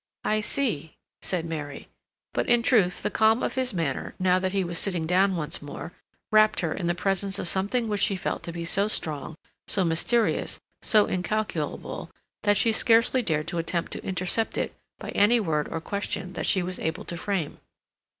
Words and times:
"I 0.23 0.41
see," 0.41 0.95
said 1.21 1.45
Mary. 1.45 1.87
But 2.33 2.49
in 2.49 2.63
truth 2.63 3.03
the 3.03 3.11
calm 3.11 3.43
of 3.43 3.53
his 3.53 3.71
manner, 3.71 4.15
now 4.17 4.39
that 4.39 4.51
he 4.51 4.63
was 4.63 4.79
sitting 4.79 5.05
down 5.05 5.35
once 5.35 5.61
more, 5.61 5.93
wrapt 6.31 6.61
her 6.61 6.73
in 6.73 6.87
the 6.87 6.95
presence 6.95 7.37
of 7.37 7.47
something 7.47 7.87
which 7.87 8.01
she 8.01 8.15
felt 8.15 8.41
to 8.41 8.51
be 8.51 8.65
so 8.65 8.87
strong, 8.87 9.35
so 9.67 9.85
mysterious, 9.85 10.59
so 10.81 11.05
incalculable, 11.05 12.09
that 12.41 12.57
she 12.57 12.71
scarcely 12.71 13.21
dared 13.21 13.47
to 13.49 13.59
attempt 13.59 13.91
to 13.91 14.03
intercept 14.03 14.57
it 14.57 14.73
by 14.97 15.09
any 15.09 15.39
word 15.39 15.67
or 15.69 15.79
question 15.79 16.33
that 16.33 16.47
she 16.47 16.63
was 16.63 16.79
able 16.79 17.05
to 17.05 17.15
frame. 17.15 17.59